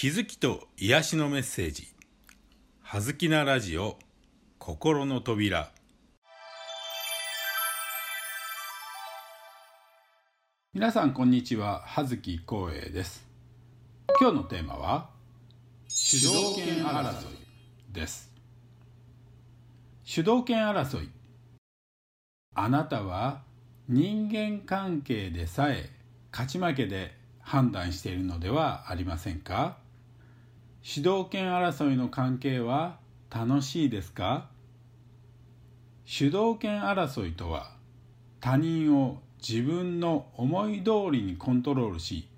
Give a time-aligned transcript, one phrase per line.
[0.00, 1.88] 気づきと癒しのメッセージ
[2.82, 3.98] 「はずきなラジオ
[4.60, 5.72] 心の扉」
[10.72, 11.82] 皆さんこんにちは。
[11.84, 13.26] 葉月光栄です。
[14.20, 15.10] 今日のテーマは
[15.88, 17.38] 主導権争い
[17.92, 18.32] です。
[20.04, 21.10] 主導権争い。
[22.54, 23.42] あなたは
[23.88, 25.90] 人間関係でさえ
[26.30, 29.87] 勝ち負けで判断しているのではありませんか？
[30.82, 32.98] 主導権争いの関係は
[33.30, 34.48] 楽しいですか？
[36.04, 37.72] 主導権争いとは
[38.40, 42.28] 他人を自分の思い通りにコントロールし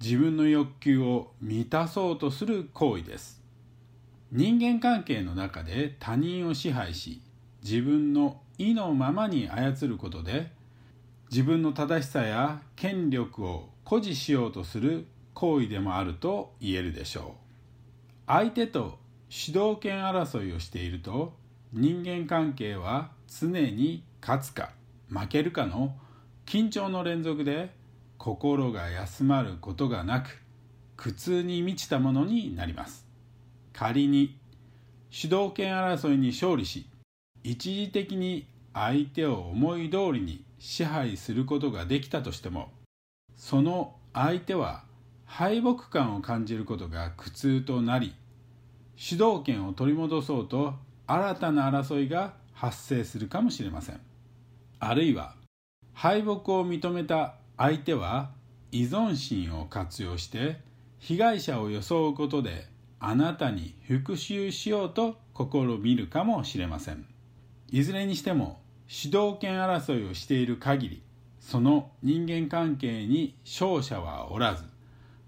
[0.00, 3.40] 自分の欲求を満たそうとする行為です。
[4.32, 7.22] 人間関係の中で他人を支配し
[7.62, 10.50] 自分の意のままに操ることで
[11.30, 17.51] 自分の正しさや権力を誇示しようとする行為でもあると言えるでしょう。
[18.34, 21.34] 相手と主導権争いをしていると
[21.74, 24.70] 人間関係は常に勝つか
[25.10, 25.94] 負けるかの
[26.46, 27.74] 緊張の連続で
[28.16, 30.40] 心が休まることがなく
[30.96, 33.06] 苦痛に満ちたものになります。
[33.74, 34.38] 仮に
[35.10, 36.86] 主導権争いに勝利し
[37.44, 42.70] 一時的に相手を思い通りに支配することができたとしても
[43.36, 44.84] その相手は
[45.26, 48.14] 敗北感を感じることが苦痛となり
[49.04, 50.74] 主導権を取り戻そうと
[51.08, 54.00] 新たな争いが発生するかもしれません。
[54.78, 55.34] あるいは
[55.92, 58.30] 敗北を認めた相手は
[58.70, 60.60] 依存心を活用して
[61.00, 62.68] 被害者を装うことで
[63.00, 67.04] あなたに復讐しようと試みるかもしれません。
[67.72, 71.02] いずれにしても主導権争いをしている限り
[71.40, 74.62] その人間関係に勝者はおらず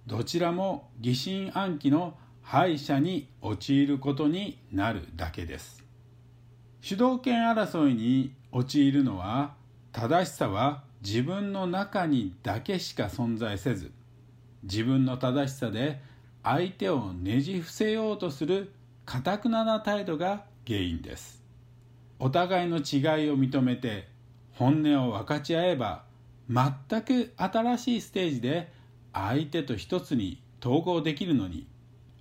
[0.07, 2.15] どちらも疑心暗鬼の
[2.45, 5.83] 敗者に陥ることになるだけです。
[6.83, 9.55] 主導権争いに陥るのは
[9.93, 13.93] 正しさは自分の中にだけしか存在せず
[14.63, 16.03] 自分の正しさで
[16.43, 18.71] 相手をねじ伏せようとする
[19.07, 21.43] かたくなな態度が原因です。
[22.19, 24.07] お互いの違いを認めて
[24.53, 26.05] 本音を分かち合えば
[26.51, 28.71] 全く新しいステージで
[29.15, 31.67] 相手と一つに統合できるのに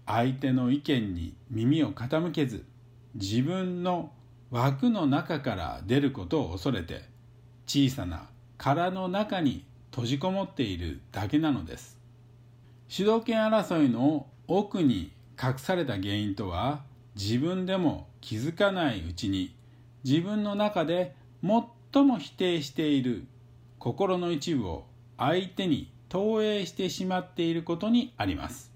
[0.05, 2.65] 相手の意見に耳を傾けず
[3.15, 4.11] 自分の
[4.51, 7.03] 枠の中から出ることを恐れて
[7.65, 8.27] 小さな
[8.57, 11.97] 殻の中に閉じこもっているだけなのです。
[12.87, 16.81] 主導権争いの奥に隠された原因とは
[17.15, 19.55] 自分でも気づかないうちに
[20.03, 21.15] 自分の中で
[21.93, 23.25] 最も否定している
[23.79, 24.85] 心の一部を
[25.17, 28.72] 相手に投影してしまっていることにあります。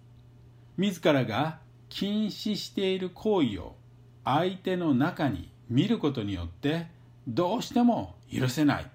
[0.77, 3.75] 自らが禁止している行為を
[4.23, 6.87] 相手の中に見ることによって
[7.27, 8.85] どうしても許せない。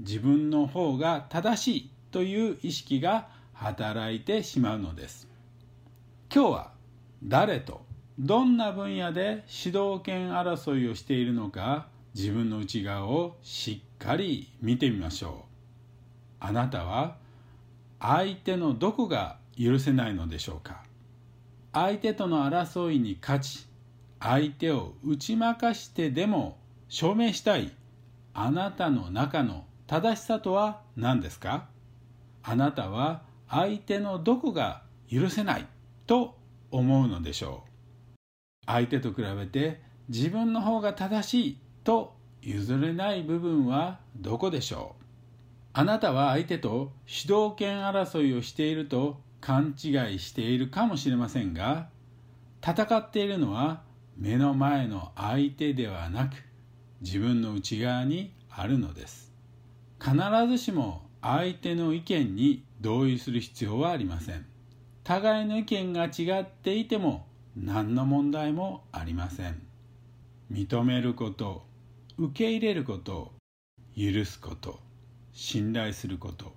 [0.00, 5.28] 自分の方が正しいという意識が働いてしまうのです。
[6.34, 6.72] 今日は
[7.22, 7.82] 誰と
[8.18, 15.48] どんな分野で主導権争いをしているのか自分の内側をしっかり見てみましょう。
[16.40, 17.16] あなたは
[18.00, 20.87] 相手のどこが許せないのでしょうか。
[21.72, 23.66] 相手との争いに勝ち
[24.20, 26.58] 相手を打ち負かしてでも
[26.88, 27.72] 証明したい。
[28.34, 31.68] あなたの中の正しさとは何ですか？
[32.42, 35.66] あなたは相手のどこが許せない？
[36.06, 36.36] と
[36.70, 37.68] 思うのでしょう。
[38.66, 41.58] 相手と比べて自分の方が正しい？
[41.84, 45.04] と譲れない部分はどこでしょう？
[45.74, 51.88] あなたは相手と主導権争いをしていると勘違いしているかもしれませんが
[52.62, 53.82] 戦っているのは
[54.16, 56.34] 目の前の相手ではなく
[57.00, 59.32] 自分の内側にあるのです。
[60.00, 60.16] 必
[60.48, 64.44] ずしも相手の意見に同意する必要はありません。
[65.04, 67.26] 互いの意見が違っていても
[67.56, 69.62] 何の問題もありません。
[70.52, 71.64] 認めること
[72.18, 73.32] 受け入れること
[73.96, 74.80] 許すこと
[75.32, 76.54] 信頼すること。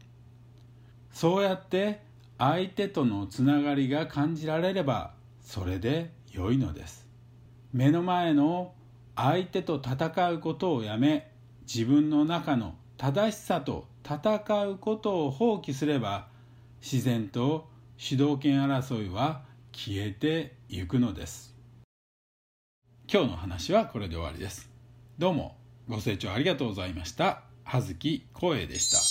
[1.12, 2.02] そうやって
[2.44, 7.08] 相手とのつながりが感じられればそれで良いのです。
[7.72, 8.74] 目の前の
[9.16, 11.30] 相手と戦うことをやめ
[11.72, 16.30] 自分の中の正しさと戦うことを放棄すれば
[16.82, 21.56] 自然と主導権争いは消えていくのです。
[23.08, 24.72] 今日の話はこれで終わりです。
[25.20, 25.58] どうも
[25.88, 27.44] ご清聴ありがとうございました。
[27.64, 29.11] 葉月光栄でした。